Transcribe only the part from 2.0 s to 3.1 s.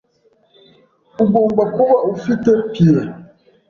ufite pie.